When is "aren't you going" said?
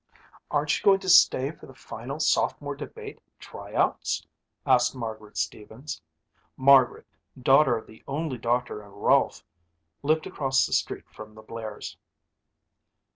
0.49-0.99